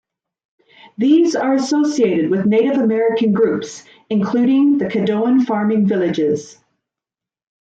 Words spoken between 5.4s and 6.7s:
farming villages.